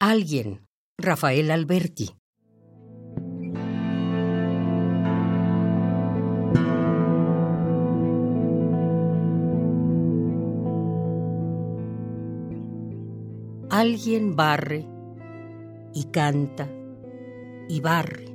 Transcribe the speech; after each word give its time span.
Alguien, 0.00 0.64
Rafael 0.96 1.50
Alberti. 1.50 2.08
Alguien 13.70 14.36
barre 14.36 14.86
y 15.92 16.04
canta 16.12 16.68
y 17.68 17.80
barre, 17.80 18.26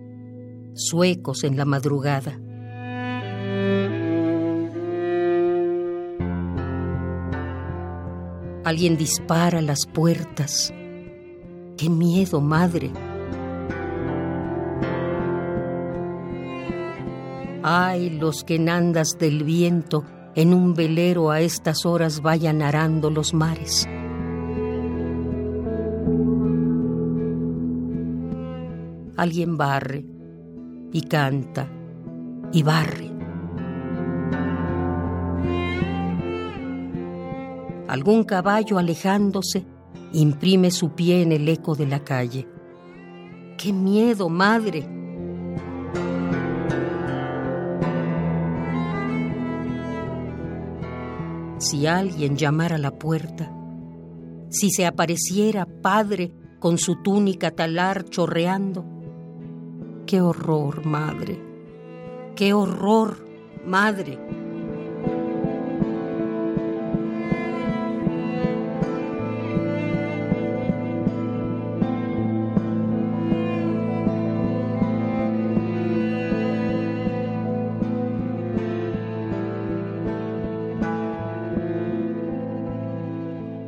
suecos 0.74 1.46
en 1.46 1.56
la 1.56 1.64
madrugada. 1.64 2.42
Alguien 8.66 8.98
dispara 8.98 9.62
las 9.62 9.86
puertas. 9.86 10.74
¡Qué 11.84 11.90
miedo, 11.90 12.40
madre! 12.40 12.94
Ay, 17.62 18.10
los 18.12 18.46
que 18.46 18.56
en 18.56 18.70
andas 18.70 19.18
del 19.20 19.44
viento 19.44 20.06
en 20.34 20.54
un 20.54 20.76
velero 20.76 21.30
a 21.30 21.42
estas 21.42 21.86
horas 21.86 22.22
vayan 22.22 22.62
arando 22.62 23.10
los 23.10 23.34
mares. 23.34 23.86
Alguien 29.18 29.58
barre 29.58 30.06
y 30.94 31.02
canta 31.02 31.68
y 32.54 32.64
barre. 32.64 33.12
Algún 37.90 38.24
caballo 38.24 38.78
alejándose 38.78 39.73
imprime 40.14 40.72
su 40.72 40.92
pie 40.92 41.22
en 41.22 41.32
el 41.32 41.48
eco 41.50 41.76
de 41.76 41.88
la 41.88 42.04
calle. 42.04 42.48
¡Qué 43.58 43.74
miedo, 43.74 44.30
madre! 44.30 44.88
Si 51.58 51.88
alguien 51.88 52.36
llamara 52.36 52.76
a 52.76 52.80
la 52.80 52.92
puerta, 52.92 53.50
si 54.50 54.70
se 54.70 54.86
apareciera 54.86 55.66
padre 55.66 56.34
con 56.60 56.78
su 56.78 57.02
túnica 57.02 57.52
talar 57.52 58.04
chorreando, 58.06 58.86
qué 60.06 60.20
horror, 60.20 60.86
madre, 60.86 61.42
qué 62.36 62.54
horror, 62.54 63.26
madre. 63.66 64.43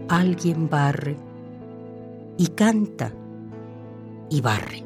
Alguien 0.07 0.69
barre 0.69 1.17
y 2.37 2.47
canta 2.47 3.13
y 4.29 4.41
barre. 4.41 4.83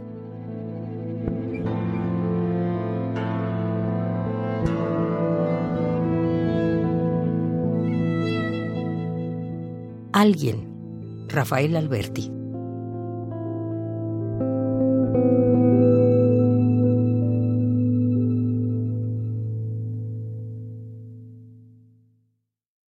Alguien, 10.12 11.26
Rafael 11.30 11.78
Alberti. 11.78 12.39